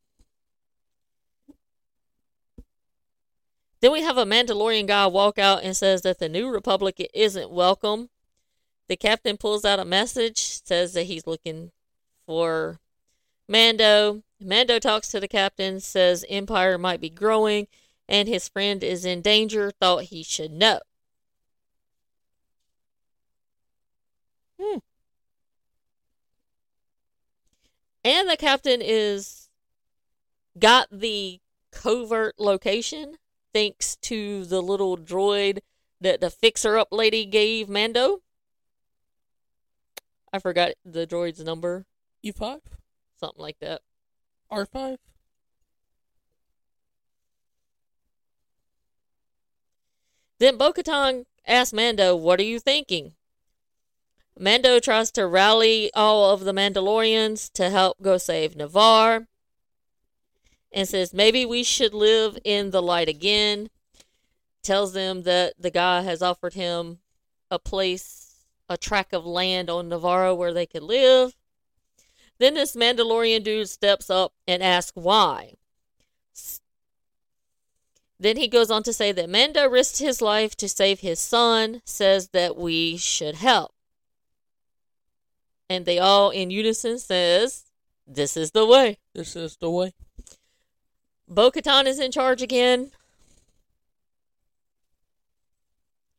Then 3.80 3.92
we 3.92 4.02
have 4.02 4.16
a 4.16 4.24
Mandalorian 4.24 4.86
guy 4.86 5.06
walk 5.06 5.38
out 5.38 5.64
and 5.64 5.76
says 5.76 6.02
that 6.02 6.18
the 6.18 6.28
New 6.28 6.48
Republic 6.48 7.04
isn't 7.12 7.50
welcome. 7.50 8.10
The 8.88 8.96
captain 8.96 9.36
pulls 9.36 9.64
out 9.64 9.80
a 9.80 9.84
message, 9.84 10.38
says 10.64 10.92
that 10.92 11.04
he's 11.04 11.26
looking 11.26 11.72
for 12.24 12.78
Mando. 13.48 14.22
Mando 14.40 14.78
talks 14.78 15.08
to 15.08 15.20
the 15.20 15.28
captain, 15.28 15.80
says 15.80 16.24
Empire 16.28 16.78
might 16.78 17.00
be 17.00 17.10
growing 17.10 17.66
and 18.08 18.28
his 18.28 18.48
friend 18.48 18.84
is 18.84 19.04
in 19.04 19.22
danger, 19.22 19.70
thought 19.70 20.04
he 20.04 20.22
should 20.22 20.52
know. 20.52 20.80
Hmm. 24.60 24.78
And 28.04 28.28
the 28.28 28.36
captain 28.36 28.80
is 28.82 29.48
got 30.58 30.88
the 30.90 31.40
covert 31.70 32.34
location 32.38 33.16
thanks 33.52 33.96
to 33.96 34.44
the 34.44 34.60
little 34.60 34.96
droid 34.96 35.60
that 36.00 36.20
the 36.20 36.30
fixer 36.30 36.76
up 36.76 36.88
lady 36.90 37.24
gave 37.24 37.68
Mando. 37.68 38.22
I 40.32 40.38
forgot 40.38 40.72
the 40.84 41.06
droid's 41.06 41.44
number, 41.44 41.86
E5? 42.24 42.60
something 43.22 43.40
like 43.40 43.58
that. 43.60 43.82
R5? 44.50 44.96
Then 50.38 50.56
Bo 50.56 50.72
Katan 50.72 51.26
asks 51.46 51.72
Mando, 51.72 52.16
What 52.16 52.40
are 52.40 52.44
you 52.44 52.58
thinking? 52.58 53.12
Mando 54.38 54.80
tries 54.80 55.10
to 55.12 55.26
rally 55.26 55.90
all 55.94 56.30
of 56.30 56.40
the 56.40 56.52
Mandalorians 56.52 57.52
to 57.52 57.70
help 57.70 58.00
go 58.00 58.16
save 58.16 58.54
Nevarro 58.54 59.26
and 60.72 60.88
says, 60.88 61.12
Maybe 61.12 61.44
we 61.44 61.62
should 61.62 61.94
live 61.94 62.38
in 62.44 62.70
the 62.70 62.82
light 62.82 63.08
again. 63.08 63.68
Tells 64.62 64.92
them 64.92 65.22
that 65.22 65.54
the 65.58 65.70
guy 65.70 66.02
has 66.02 66.22
offered 66.22 66.54
him 66.54 66.98
a 67.50 67.58
place, 67.58 68.44
a 68.68 68.76
tract 68.76 69.12
of 69.12 69.26
land 69.26 69.68
on 69.68 69.90
Nevarro 69.90 70.36
where 70.36 70.54
they 70.54 70.66
could 70.66 70.82
live. 70.82 71.34
Then 72.38 72.54
this 72.54 72.74
Mandalorian 72.74 73.44
dude 73.44 73.68
steps 73.68 74.08
up 74.08 74.32
and 74.48 74.62
asks 74.62 74.96
why. 74.96 75.54
Then 78.18 78.36
he 78.36 78.46
goes 78.46 78.70
on 78.70 78.84
to 78.84 78.92
say 78.92 79.10
that 79.12 79.28
Mando 79.28 79.68
risked 79.68 79.98
his 79.98 80.22
life 80.22 80.56
to 80.56 80.68
save 80.68 81.00
his 81.00 81.18
son, 81.18 81.82
says 81.84 82.28
that 82.28 82.56
we 82.56 82.96
should 82.96 83.34
help. 83.34 83.74
And 85.72 85.86
they 85.86 85.98
all 85.98 86.28
in 86.28 86.50
unison 86.50 86.98
says, 86.98 87.64
This 88.06 88.36
is 88.36 88.50
the 88.50 88.66
way. 88.66 88.98
This 89.14 89.34
is 89.34 89.56
the 89.56 89.70
way. 89.70 89.94
Bo 91.26 91.50
Katan 91.50 91.86
is 91.86 91.98
in 91.98 92.12
charge 92.12 92.42
again 92.42 92.90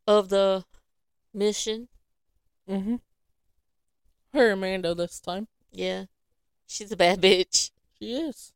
of 0.07 0.29
the 0.29 0.65
mission. 1.36 1.88
Mm-hmm. 2.67 2.95
Her 4.33 4.51
Amanda 4.53 4.95
this 4.95 5.19
time. 5.19 5.48
Yeah. 5.72 6.05
She's 6.65 6.91
a 6.91 6.98
bad 6.98 7.22
bitch. 7.22 7.69
She 8.00 8.12
is. 8.12 8.53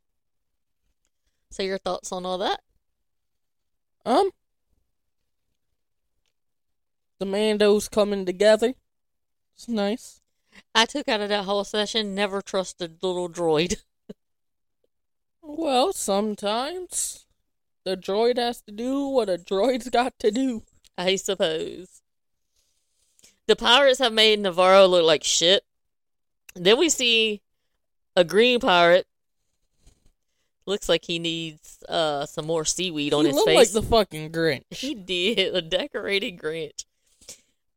So 1.51 1.61
your 1.61 1.77
thoughts 1.77 2.11
on 2.11 2.25
all 2.25 2.39
that? 2.39 2.61
Um. 4.03 4.31
The 7.19 7.27
Mandos 7.27 7.87
coming 7.87 8.25
together. 8.25 8.73
It's 9.53 9.67
nice. 9.67 10.21
I 10.75 10.85
took 10.85 11.07
out 11.07 11.21
of 11.21 11.29
that 11.29 11.45
whole 11.45 11.63
session, 11.63 12.13
never 12.15 12.41
trusted 12.41 12.97
little 13.01 13.29
droid. 13.29 13.77
Well, 15.49 15.93
sometimes 15.93 17.25
the 17.85 17.95
droid 17.95 18.37
has 18.37 18.61
to 18.63 18.71
do 18.71 19.07
what 19.07 19.29
a 19.29 19.37
droid's 19.37 19.89
got 19.89 20.19
to 20.19 20.29
do. 20.29 20.63
I 20.97 21.15
suppose. 21.15 22.01
The 23.47 23.55
pirates 23.55 23.99
have 23.99 24.11
made 24.11 24.39
Nevarro 24.39 24.89
look 24.89 25.05
like 25.05 25.23
shit. 25.23 25.63
Then 26.53 26.77
we 26.77 26.89
see 26.89 27.41
a 28.15 28.25
green 28.25 28.59
pirate. 28.59 29.07
Looks 30.65 30.89
like 30.89 31.05
he 31.05 31.17
needs 31.17 31.81
uh 31.87 32.25
some 32.25 32.45
more 32.45 32.65
seaweed 32.65 33.13
on 33.13 33.21
he 33.23 33.29
his 33.29 33.35
looked 33.35 33.47
face. 33.47 33.57
like 33.57 33.71
the 33.71 33.89
fucking 33.89 34.31
Grinch. 34.33 34.63
He 34.71 34.93
did 34.95 35.55
a 35.55 35.61
decorated 35.61 36.37
Grinch. 36.37 36.83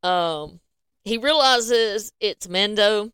Um, 0.03 0.59
he 1.05 1.17
realizes 1.17 2.13
it's 2.21 2.49
Mando. 2.49 3.13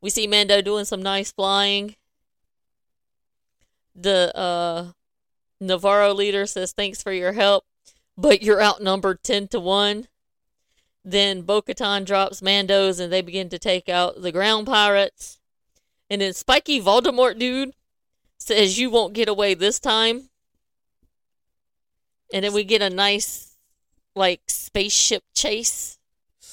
We 0.00 0.10
see 0.10 0.26
Mando 0.26 0.60
doing 0.62 0.84
some 0.84 1.02
nice 1.02 1.32
flying. 1.32 1.96
The 3.94 4.36
uh 4.36 4.92
Nevarro 5.62 6.14
leader 6.14 6.46
says 6.46 6.72
thanks 6.72 7.02
for 7.02 7.12
your 7.12 7.32
help, 7.32 7.64
but 8.16 8.42
you're 8.42 8.62
outnumbered 8.62 9.22
ten 9.22 9.48
to 9.48 9.60
one. 9.60 10.06
Then 11.04 11.42
Bo-Katan 11.42 12.04
drops 12.04 12.40
Mandos 12.40 13.00
and 13.00 13.12
they 13.12 13.22
begin 13.22 13.48
to 13.50 13.58
take 13.58 13.88
out 13.88 14.22
the 14.22 14.32
ground 14.32 14.66
pirates. 14.66 15.38
And 16.10 16.20
then 16.20 16.32
Spiky 16.32 16.80
Voldemort 16.80 17.38
dude 17.38 17.74
says 18.38 18.78
you 18.78 18.90
won't 18.90 19.14
get 19.14 19.28
away 19.28 19.54
this 19.54 19.78
time. 19.78 20.30
And 22.32 22.44
then 22.44 22.52
we 22.52 22.64
get 22.64 22.82
a 22.82 22.90
nice, 22.90 23.56
like, 24.16 24.40
spaceship 24.48 25.22
chase. 25.32 25.95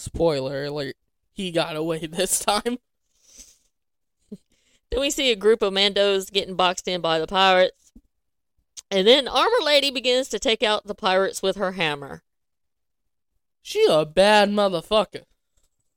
Spoiler 0.03 0.65
alert. 0.65 0.97
He 1.31 1.51
got 1.51 1.77
away 1.77 2.05
this 2.07 2.39
time. 2.39 2.77
Then 4.91 4.99
we 4.99 5.09
see 5.09 5.31
a 5.31 5.35
group 5.35 5.61
of 5.61 5.73
Mandos 5.73 6.31
getting 6.31 6.55
boxed 6.55 6.87
in 6.87 6.99
by 6.99 7.19
the 7.19 7.27
pirates. 7.27 7.93
And 8.91 9.07
then 9.07 9.27
Armor 9.27 9.63
Lady 9.63 9.89
begins 9.89 10.27
to 10.29 10.39
take 10.39 10.61
out 10.61 10.85
the 10.85 10.93
pirates 10.93 11.41
with 11.41 11.55
her 11.55 11.71
hammer. 11.71 12.21
She 13.61 13.87
a 13.89 14.05
bad 14.05 14.49
motherfucker. 14.49 15.23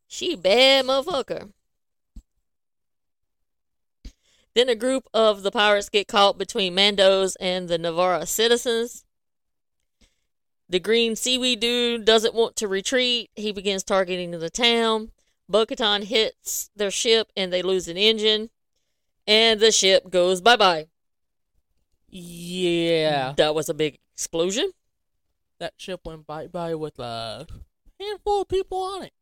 She 0.07 0.37
bad 0.37 0.85
motherfucker. 0.87 1.53
Then 4.55 4.69
a 4.69 4.77
group 4.77 5.09
of 5.13 5.43
the 5.43 5.51
pirates 5.51 5.89
get 5.89 6.07
caught 6.07 6.39
between 6.39 6.77
Mandos 6.77 7.35
and 7.41 7.69
the 7.69 7.77
Nevarro 7.77 8.27
citizens. 8.27 9.05
The 10.69 10.81
green 10.81 11.15
seaweed 11.15 11.61
dude 11.61 12.05
doesn't 12.05 12.35
want 12.35 12.57
to 12.57 12.69
retreat. 12.69 13.31
He 13.37 13.53
begins 13.53 13.85
targeting 13.85 14.33
the 14.33 14.51
town. 14.51 15.13
Bo-Katan 15.49 16.05
hits 16.05 16.71
their 16.75 16.91
ship 16.91 17.31
and 17.37 17.53
they 17.53 17.63
lose 17.63 17.87
an 17.87 17.97
engine. 17.97 18.51
And 19.27 19.61
the 19.61 19.71
ship 19.71 20.11
goes 20.11 20.41
bye 20.41 20.57
bye. 20.57 20.89
Yeah. 22.09 23.35
That 23.37 23.55
was 23.55 23.69
a 23.69 23.75
big 23.75 23.99
explosion. 24.15 24.73
That 25.59 25.75
ship 25.77 26.01
went 26.05 26.27
bye 26.27 26.49
bye 26.49 26.75
with 26.75 26.99
a 26.99 27.47
handful 27.99 28.43
of 28.43 28.49
people 28.49 28.79
on 28.79 29.05
it. 29.05 29.13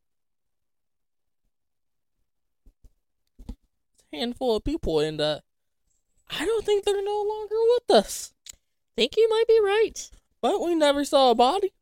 Handful 4.12 4.56
of 4.56 4.64
people, 4.64 5.00
and 5.00 5.20
uh, 5.20 5.40
I 6.30 6.44
don't 6.44 6.64
think 6.64 6.84
they're 6.84 7.04
no 7.04 7.24
longer 7.28 7.56
with 7.74 7.90
us. 7.90 8.32
Think 8.96 9.16
you 9.16 9.28
might 9.28 9.48
be 9.48 9.60
right. 9.60 10.10
But 10.44 10.60
we 10.60 10.74
never 10.74 11.06
saw 11.06 11.30
a 11.30 11.34
body. 11.34 11.72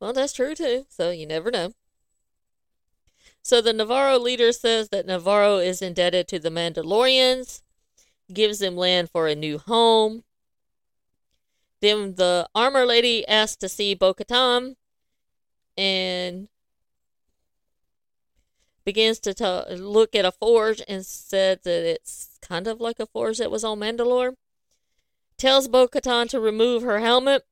Well, 0.00 0.12
that's 0.12 0.32
true 0.32 0.56
too. 0.56 0.84
So 0.88 1.10
you 1.10 1.28
never 1.28 1.48
know. 1.48 1.74
So 3.40 3.60
the 3.60 3.70
Nevarro 3.72 4.20
leader 4.20 4.50
says 4.50 4.88
that 4.88 5.06
Nevarro 5.06 5.64
is 5.64 5.80
indebted 5.80 6.26
to 6.26 6.40
the 6.40 6.48
Mandalorians, 6.48 7.62
gives 8.34 8.58
them 8.58 8.76
land 8.76 9.10
for 9.10 9.28
a 9.28 9.36
new 9.36 9.58
home. 9.58 10.24
Then 11.80 12.16
the 12.16 12.48
armor 12.52 12.84
lady 12.84 13.24
asks 13.28 13.54
to 13.58 13.68
see 13.68 13.94
Bo 13.94 14.12
Katan 14.12 14.74
and 15.78 16.48
begins 18.84 19.20
to 19.20 19.34
ta 19.34 19.66
look 19.70 20.16
at 20.16 20.24
a 20.24 20.32
forge 20.32 20.82
and 20.88 21.06
said 21.06 21.60
that 21.62 21.88
it's 21.88 22.40
kind 22.42 22.66
of 22.66 22.80
like 22.80 22.98
a 22.98 23.06
forge 23.06 23.38
that 23.38 23.52
was 23.52 23.62
on 23.62 23.78
Mandalore. 23.78 24.34
Tells 25.38 25.68
Bo 25.68 25.86
Katan 25.86 26.28
to 26.30 26.40
remove 26.40 26.82
her 26.82 26.98
helmet. 26.98 27.44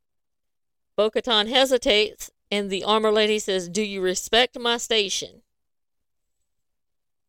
Bo 0.99 1.13
Katan 1.13 1.49
hesitates, 1.49 2.33
and 2.51 2.71
the 2.71 2.83
armor 2.83 3.13
lady 3.13 3.39
says, 3.39 3.69
Do 3.69 3.83
you 3.83 4.01
respect 4.01 4.59
my 4.59 4.79
station? 4.79 5.43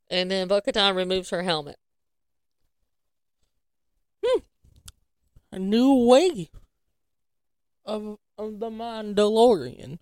And 0.09 0.31
then 0.31 0.47
Bo 0.47 0.59
Katan 0.59 0.95
removes 0.95 1.29
her 1.29 1.43
helmet. 1.43 1.75
Hmm. 4.25 4.39
A 5.51 5.59
new 5.59 5.93
way 5.93 6.49
of 7.85 8.17
of 8.39 8.59
the 8.59 8.71
Mandalorian. 8.71 9.99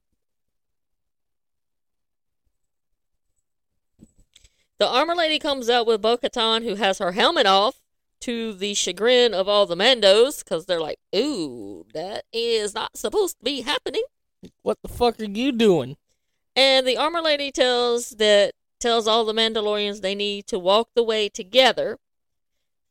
The 4.77 4.87
armor 4.87 5.15
lady 5.15 5.39
comes 5.39 5.69
out 5.69 5.85
with 5.85 6.01
Bo 6.01 6.15
Katan, 6.15 6.63
who 6.63 6.75
has 6.75 6.99
her 6.99 7.11
helmet 7.11 7.45
off, 7.45 7.81
to 8.21 8.53
the 8.53 8.73
chagrin 8.73 9.33
of 9.33 9.47
all 9.47 9.65
the 9.65 9.75
Mandos, 9.75 10.43
because 10.43 10.65
they're 10.65 10.81
like, 10.81 10.99
Ooh, 11.15 11.85
that 11.93 12.25
is 12.33 12.73
not 12.73 12.97
supposed 12.97 13.37
to 13.39 13.43
be 13.43 13.61
happening. 13.61 14.03
What 14.61 14.77
the 14.81 14.89
fuck 14.89 15.19
are 15.19 15.25
you 15.25 15.51
doing? 15.51 15.97
And 16.55 16.87
the 16.87 16.97
armor 16.97 17.21
lady 17.21 17.51
tells 17.51 18.11
that 18.11 18.53
tells 18.79 19.07
all 19.07 19.25
the 19.25 19.33
Mandalorians 19.33 20.01
they 20.01 20.15
need 20.15 20.47
to 20.47 20.59
walk 20.59 20.89
the 20.95 21.03
way 21.03 21.29
together. 21.29 21.97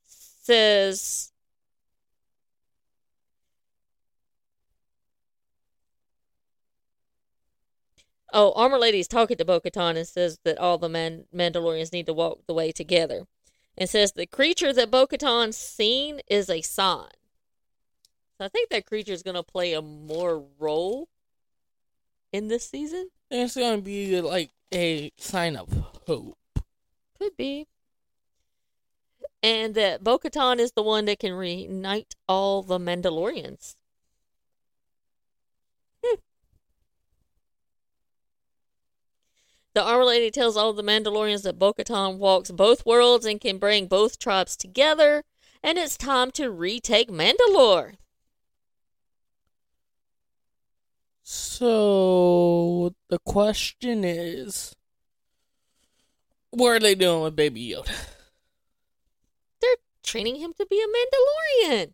Says 0.06 1.32
Oh, 8.32 8.52
Armor 8.52 8.78
Lady's 8.78 9.08
talking 9.08 9.36
to 9.38 9.44
Bo 9.46 9.60
Katan 9.60 9.96
and 9.96 10.06
says 10.06 10.38
that 10.44 10.58
all 10.58 10.78
the 10.78 10.88
Man- 10.90 11.24
Mandalorians 11.34 11.92
need 11.92 12.06
to 12.06 12.12
walk 12.12 12.40
the 12.46 12.52
way 12.54 12.70
together. 12.70 13.26
And 13.78 13.88
says 13.88 14.12
the 14.12 14.26
creature 14.26 14.72
that 14.72 14.90
Bo 14.90 15.06
Katan's 15.06 15.56
seen 15.56 16.20
is 16.28 16.48
a 16.48 16.62
sign. 16.62 17.10
So 18.38 18.46
I 18.46 18.48
think 18.48 18.70
that 18.70 18.86
creature 18.86 19.12
is 19.12 19.22
going 19.22 19.36
to 19.36 19.42
play 19.42 19.74
a 19.74 19.82
more 19.82 20.44
role 20.58 21.08
in 22.32 22.48
this 22.48 22.68
season. 22.68 23.10
It's 23.30 23.56
gonna 23.56 23.80
be 23.80 24.20
like 24.20 24.50
a 24.72 25.10
sign 25.16 25.56
of 25.56 25.68
hope. 26.06 26.38
Could 27.18 27.36
be. 27.36 27.66
And 29.42 29.74
that 29.74 30.04
Bo 30.04 30.18
Katan 30.18 30.58
is 30.58 30.72
the 30.72 30.82
one 30.82 31.06
that 31.06 31.18
can 31.18 31.32
reunite 31.32 32.14
all 32.28 32.62
the 32.62 32.78
Mandalorians. 32.78 33.76
Hmm. 36.04 36.16
The 39.76 39.84
Armor 39.84 40.06
Lady 40.06 40.30
tells 40.30 40.56
all 40.56 40.72
the 40.72 40.82
Mandalorians 40.82 41.42
that 41.42 41.58
Bo 41.58 41.74
Katan 41.74 42.16
walks 42.16 42.50
both 42.50 42.86
worlds 42.86 43.26
and 43.26 43.38
can 43.38 43.58
bring 43.58 43.88
both 43.88 44.18
tribes 44.18 44.56
together, 44.56 45.22
and 45.62 45.76
it's 45.76 45.98
time 45.98 46.30
to 46.30 46.50
retake 46.50 47.10
Mandalore. 47.10 47.96
So 51.22 52.94
the 53.10 53.18
question 53.18 54.02
is, 54.02 54.74
what 56.48 56.70
are 56.70 56.80
they 56.80 56.94
doing 56.94 57.20
with 57.20 57.36
Baby 57.36 57.74
Yoda? 57.74 57.92
They're 59.60 59.76
training 60.02 60.36
him 60.36 60.54
to 60.54 60.64
be 60.64 60.80
a 60.80 61.68
Mandalorian. 61.68 61.92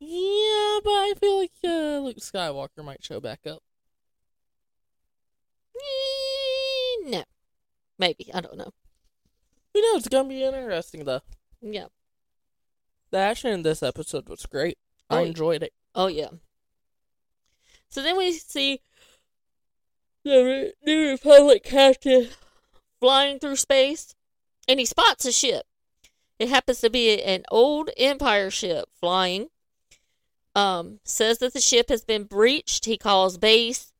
Yeah, 0.00 0.80
but 0.82 0.90
I 0.90 1.12
feel 1.20 1.38
like 1.38 1.52
uh, 1.62 2.00
Luke 2.00 2.16
Skywalker 2.16 2.84
might 2.84 3.04
show 3.04 3.20
back 3.20 3.46
up. 3.46 3.62
No. 7.04 7.24
Maybe. 7.98 8.30
I 8.32 8.40
don't 8.40 8.56
know. 8.56 8.72
Who 9.74 9.80
knows? 9.80 9.98
It's 10.00 10.08
gonna 10.08 10.28
be 10.28 10.42
interesting 10.42 11.04
though. 11.04 11.20
Yeah. 11.60 11.86
The 13.10 13.18
action 13.18 13.50
in 13.52 13.62
this 13.62 13.82
episode 13.82 14.28
was 14.28 14.46
great. 14.46 14.78
I 15.10 15.18
Oh, 15.20 15.24
enjoyed 15.24 15.62
it. 15.62 15.72
Oh 15.94 16.06
yeah. 16.06 16.28
So 17.88 18.02
then 18.02 18.16
we 18.16 18.32
see 18.32 18.80
the 20.24 20.72
New 20.84 21.10
Republic 21.10 21.62
captain 21.64 22.28
flying 23.00 23.38
through 23.38 23.56
space, 23.56 24.14
and 24.68 24.78
he 24.80 24.86
spots 24.86 25.24
a 25.26 25.32
ship. 25.32 25.66
It 26.38 26.48
happens 26.48 26.80
to 26.80 26.90
be 26.90 27.20
an 27.22 27.44
old 27.50 27.90
Empire 27.96 28.50
ship 28.50 28.86
flying. 28.98 29.48
Um, 30.54 31.00
says 31.04 31.38
that 31.38 31.54
the 31.54 31.60
ship 31.60 31.88
has 31.88 32.04
been 32.04 32.24
breached. 32.24 32.84
He 32.84 32.96
calls 32.98 33.38
base. 33.38 33.91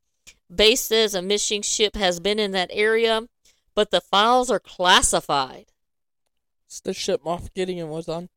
Base 0.54 0.82
says 0.82 1.14
a 1.14 1.22
missing 1.22 1.62
ship 1.62 1.96
has 1.96 2.20
been 2.20 2.38
in 2.38 2.50
that 2.52 2.70
area, 2.72 3.22
but 3.74 3.90
the 3.90 4.00
files 4.00 4.50
are 4.50 4.60
classified. 4.60 5.66
It's 6.66 6.80
the 6.80 6.92
ship 6.92 7.22
Moff 7.24 7.52
Gideon 7.54 7.88
was 7.88 8.08
on. 8.08 8.28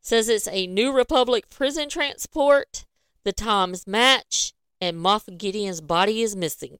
Says 0.00 0.28
it's 0.28 0.48
a 0.48 0.66
New 0.66 0.92
Republic 0.92 1.48
prison 1.50 1.88
transport. 1.88 2.84
The 3.22 3.32
times 3.32 3.86
match, 3.86 4.54
and 4.80 4.96
Moff 4.96 5.36
Gideon's 5.36 5.80
body 5.80 6.22
is 6.22 6.34
missing. 6.34 6.78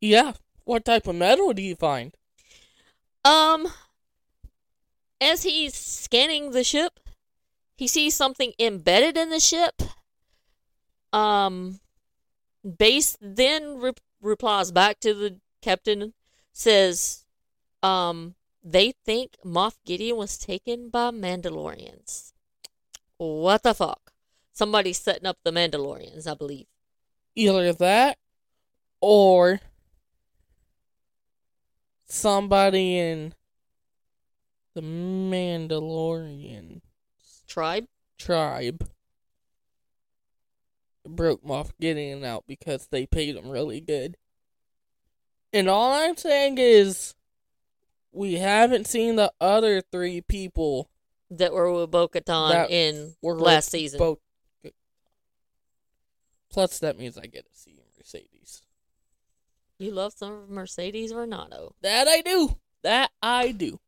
Yeah. 0.00 0.34
What 0.64 0.84
type 0.84 1.06
of 1.06 1.16
metal 1.16 1.52
do 1.52 1.62
you 1.62 1.74
find? 1.74 2.14
Um, 3.24 3.68
as 5.20 5.42
he's 5.42 5.74
scanning 5.74 6.52
the 6.52 6.62
ship, 6.62 7.00
he 7.76 7.88
sees 7.88 8.14
something 8.14 8.52
embedded 8.58 9.16
in 9.16 9.30
the 9.30 9.40
ship. 9.40 9.82
Um, 11.12 11.80
Base 12.78 13.16
then 13.20 13.78
re- 13.78 13.92
replies 14.20 14.72
back 14.72 15.00
to 15.00 15.14
the 15.14 15.38
captain, 15.60 16.14
says, 16.52 17.24
um, 17.82 18.34
they 18.62 18.94
think 19.04 19.36
Moff 19.44 19.76
Gideon 19.84 20.16
was 20.16 20.38
taken 20.38 20.88
by 20.88 21.10
Mandalorians. 21.10 22.32
What 23.18 23.62
the 23.62 23.74
fuck? 23.74 24.12
Somebody's 24.52 24.98
setting 24.98 25.26
up 25.26 25.38
the 25.44 25.50
Mandalorians, 25.50 26.26
I 26.26 26.34
believe. 26.34 26.66
Either 27.34 27.72
that 27.72 28.18
or 29.00 29.60
somebody 32.06 32.98
in 32.98 33.34
the 34.74 34.80
Mandalorian 34.80 36.80
Tribe? 37.46 37.86
tribe 38.16 38.88
broke 41.06 41.44
Moff 41.44 41.70
Gideon 41.80 42.24
out 42.24 42.44
because 42.46 42.86
they 42.86 43.06
paid 43.06 43.36
him 43.36 43.50
really 43.50 43.80
good. 43.80 44.16
And 45.52 45.68
all 45.68 45.92
I'm 45.92 46.16
saying 46.16 46.58
is, 46.58 47.14
we 48.12 48.34
haven't 48.34 48.86
seen 48.86 49.16
the 49.16 49.32
other 49.40 49.80
three 49.80 50.20
people 50.20 50.88
That 51.30 51.52
were 51.52 51.72
with 51.72 51.90
Bo 51.90 52.08
in 52.70 53.14
were 53.20 53.38
last 53.38 53.70
season. 53.70 53.98
Bo- 53.98 54.20
Plus, 56.50 56.78
that 56.78 56.96
means 56.96 57.18
I 57.18 57.26
get 57.26 57.46
to 57.46 57.58
see 57.58 57.74
Mercedes. 57.98 58.62
You 59.78 59.90
love 59.90 60.12
some 60.12 60.32
of 60.32 60.50
Mercedes 60.50 61.12
Varnado. 61.12 61.72
That 61.82 62.06
I 62.06 62.20
do. 62.20 62.58
That 62.82 63.10
I 63.20 63.50
do. 63.50 63.80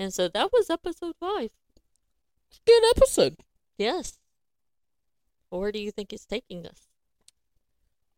And 0.00 0.14
so 0.14 0.28
that 0.28 0.50
was 0.50 0.70
episode 0.70 1.14
five. 1.20 1.50
Good 2.66 2.82
episode. 2.96 3.36
Yes. 3.76 4.18
Where 5.50 5.70
do 5.70 5.78
you 5.78 5.90
think 5.90 6.12
it's 6.14 6.24
taking 6.24 6.66
us? 6.66 6.88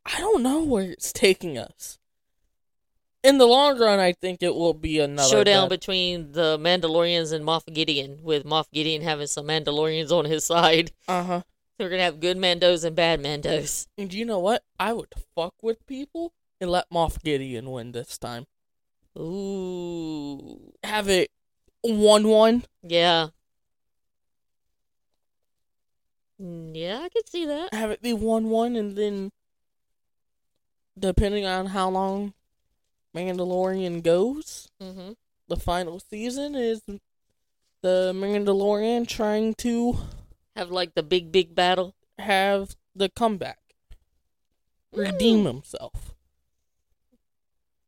I 0.06 0.20
don't 0.20 0.44
know 0.44 0.62
where 0.62 0.84
it's 0.92 1.12
taking 1.12 1.58
us. 1.58 1.98
In 3.24 3.38
the 3.38 3.46
long 3.46 3.80
run, 3.80 3.98
I 3.98 4.12
think 4.12 4.44
it 4.44 4.54
will 4.54 4.74
be 4.74 5.00
another 5.00 5.28
Showdown 5.28 5.68
bad- 5.68 5.80
between 5.80 6.32
the 6.32 6.56
Mandalorians 6.56 7.32
and 7.32 7.44
Moff 7.44 7.64
Gideon, 7.72 8.20
with 8.22 8.44
Moff 8.44 8.70
Gideon 8.72 9.02
having 9.02 9.26
some 9.26 9.46
Mandalorians 9.46 10.12
on 10.12 10.24
his 10.24 10.44
side. 10.44 10.92
Uh-huh. 11.08 11.40
So 11.40 11.84
we're 11.84 11.90
gonna 11.90 12.02
have 12.02 12.20
good 12.20 12.36
Mandos 12.36 12.84
and 12.84 12.94
bad 12.94 13.20
Mandos. 13.20 13.86
And 13.98 14.14
you 14.14 14.24
know 14.24 14.38
what? 14.38 14.62
I 14.78 14.92
would 14.92 15.12
fuck 15.34 15.54
with 15.62 15.84
people 15.86 16.32
and 16.60 16.70
let 16.70 16.90
Moff 16.90 17.20
Gideon 17.24 17.70
win 17.72 17.90
this 17.90 18.18
time. 18.18 18.46
Ooh. 19.18 20.72
Have 20.84 21.08
it 21.08 21.30
one-one. 21.82 22.64
Yeah. 22.82 23.28
Mm, 26.40 26.72
Yeah, 26.74 27.00
I 27.02 27.08
could 27.08 27.28
see 27.28 27.46
that. 27.46 27.72
Have 27.74 27.90
it 27.90 28.02
be 28.02 28.12
one-one, 28.12 28.76
and 28.76 28.96
then 28.96 29.30
depending 30.98 31.44
on 31.46 31.66
how 31.66 31.88
long 31.90 32.34
Mandalorian 33.14 34.02
goes, 34.02 34.68
Mm-hmm. 34.80 35.12
the 35.48 35.56
final 35.56 36.00
season 36.00 36.54
is 36.54 36.82
the 37.82 38.12
Mandalorian 38.14 39.06
trying 39.06 39.54
to 39.56 39.96
Have 40.56 40.70
like 40.70 40.94
the 40.94 41.02
big, 41.02 41.30
big 41.32 41.54
battle. 41.54 41.94
have 42.18 42.76
the 42.94 43.08
comeback, 43.08 43.58
redeem 44.92 45.44
Mm. 45.44 45.46
himself. 45.46 46.14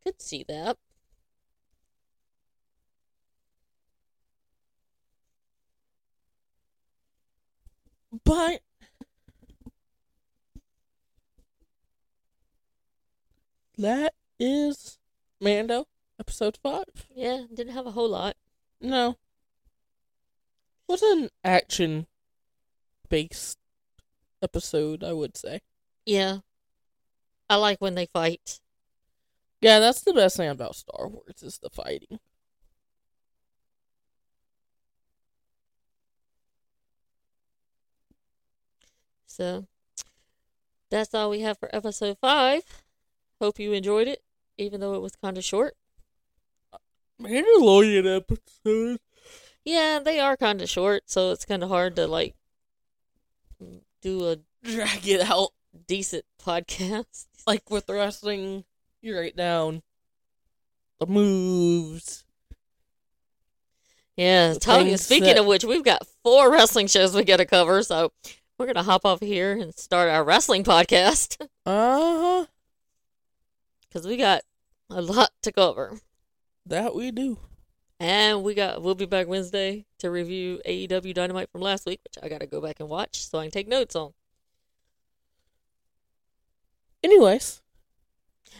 Could 0.04 0.20
see 0.20 0.44
that. 0.48 0.76
But 8.22 8.60
that 13.76 14.14
is 14.38 14.98
Mando 15.40 15.86
episode 16.20 16.58
five. 16.62 16.84
Yeah, 17.14 17.44
didn't 17.52 17.72
have 17.74 17.86
a 17.86 17.92
whole 17.92 18.08
lot. 18.08 18.36
No, 18.80 19.16
What 20.86 21.00
an 21.02 21.30
action 21.42 22.06
based 23.08 23.58
episode, 24.42 25.02
I 25.02 25.12
would 25.12 25.36
say. 25.36 25.60
Yeah. 26.04 26.38
I 27.48 27.56
like 27.56 27.80
when 27.80 27.94
they 27.94 28.06
fight. 28.06 28.60
Yeah, 29.60 29.78
that's 29.78 30.02
the 30.02 30.12
best 30.12 30.36
thing 30.36 30.48
about 30.50 30.76
Star 30.76 31.08
Wars 31.08 31.42
is 31.42 31.58
the 31.58 31.70
fighting. 31.70 32.18
So 39.34 39.66
that's 40.90 41.12
all 41.12 41.28
we 41.30 41.40
have 41.40 41.58
for 41.58 41.68
episode 41.74 42.18
five. 42.20 42.62
Hope 43.40 43.58
you 43.58 43.72
enjoyed 43.72 44.06
it, 44.06 44.22
even 44.56 44.80
though 44.80 44.94
it 44.94 45.02
was 45.02 45.16
kind 45.16 45.36
of 45.36 45.42
short. 45.44 45.74
Mandalorian 47.20 48.16
episode. 48.16 49.00
Yeah, 49.64 49.98
they 49.98 50.20
are 50.20 50.36
kind 50.36 50.62
of 50.62 50.68
short, 50.68 51.04
so 51.06 51.32
it's 51.32 51.44
kind 51.44 51.62
of 51.64 51.68
hard 51.68 51.96
to 51.96 52.06
like 52.06 52.34
do 54.02 54.28
a 54.28 54.36
Drag 54.62 55.06
it 55.08 55.20
out 55.28 55.50
decent 55.88 56.24
podcast. 56.42 57.26
like 57.46 57.68
with 57.70 57.88
wrestling. 57.88 58.64
You 59.02 59.18
write 59.18 59.36
down 59.36 59.82
the 61.00 61.06
moves. 61.06 62.24
Yeah, 64.16 64.54
talking. 64.54 64.96
Speaking 64.96 65.24
that- 65.34 65.38
of 65.38 65.46
which, 65.46 65.64
we've 65.64 65.82
got 65.84 66.06
four 66.22 66.52
wrestling 66.52 66.86
shows 66.86 67.14
we 67.16 67.24
got 67.24 67.38
to 67.38 67.44
cover, 67.46 67.82
so 67.82 68.12
we're 68.58 68.66
gonna 68.66 68.82
hop 68.82 69.04
off 69.04 69.20
here 69.20 69.52
and 69.52 69.74
start 69.74 70.08
our 70.08 70.24
wrestling 70.24 70.64
podcast 70.64 71.40
Uh 71.66 72.20
huh. 72.20 72.46
because 73.88 74.06
we 74.06 74.16
got 74.16 74.42
a 74.90 75.00
lot 75.02 75.30
to 75.42 75.52
cover. 75.52 75.98
That 76.66 76.94
we 76.94 77.10
do. 77.10 77.38
And 78.00 78.42
we 78.42 78.54
got 78.54 78.82
we'll 78.82 78.94
be 78.94 79.06
back 79.06 79.26
Wednesday 79.28 79.86
to 79.98 80.10
review 80.10 80.60
AEW 80.66 81.14
Dynamite 81.14 81.50
from 81.50 81.60
last 81.62 81.86
week, 81.86 82.00
which 82.04 82.22
I 82.22 82.28
gotta 82.28 82.46
go 82.46 82.60
back 82.60 82.80
and 82.80 82.88
watch 82.88 83.26
so 83.28 83.38
I 83.38 83.44
can 83.44 83.50
take 83.50 83.68
notes 83.68 83.94
on. 83.96 84.12
Anyways, 87.02 87.60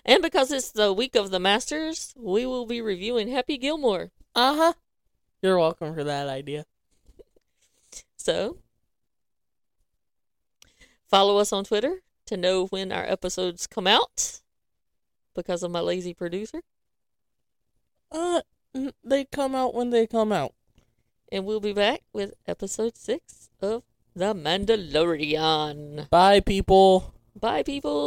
And 0.05 0.23
because 0.23 0.53
it's 0.53 0.71
the 0.71 0.93
week 0.93 1.15
of 1.17 1.31
the 1.31 1.41
Masters, 1.41 2.13
we 2.17 2.45
will 2.47 2.67
be 2.67 2.81
reviewing 2.83 3.29
Happy 3.29 3.57
Gilmore. 3.59 4.11
uh 4.35 4.55
huh. 4.57 4.73
You're 5.43 5.59
welcome 5.59 5.95
for 5.95 6.05
that 6.05 6.29
idea. 6.29 6.65
So 8.17 8.57
follow 11.14 11.38
us 11.38 11.53
on 11.53 11.62
Twitter 11.62 12.03
to 12.27 12.37
know 12.37 12.66
when 12.66 12.90
our 12.90 13.05
episodes 13.05 13.68
come 13.68 13.87
out 13.87 14.40
because 15.33 15.62
of 15.62 15.70
my 15.70 15.79
lazy 15.79 16.12
producer. 16.12 16.61
Uh, 18.11 18.40
they 19.05 19.24
come 19.27 19.55
out 19.55 19.74
when 19.74 19.90
they 19.90 20.09
come 20.09 20.33
out. 20.33 20.55
And 21.31 21.44
we'll 21.44 21.61
be 21.61 21.72
back 21.72 22.00
with 22.12 22.35
episode 22.48 22.96
six 22.96 23.48
of 23.62 23.85
The 24.16 24.35
Mandalorian. 24.35 26.11
Bye, 26.11 26.40
people. 26.40 27.14
Bye, 27.38 27.62
peoples. 27.62 28.05